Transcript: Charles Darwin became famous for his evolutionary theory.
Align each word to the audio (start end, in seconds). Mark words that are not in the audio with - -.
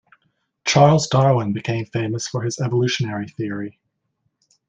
Charles 0.65 1.07
Darwin 1.07 1.53
became 1.53 1.85
famous 1.85 2.27
for 2.27 2.41
his 2.41 2.59
evolutionary 2.59 3.27
theory. 3.27 3.77